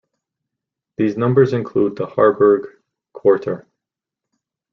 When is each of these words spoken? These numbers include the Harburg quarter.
These 0.97 1.15
numbers 1.15 1.53
include 1.53 1.95
the 1.95 2.07
Harburg 2.07 2.67
quarter. 3.13 3.67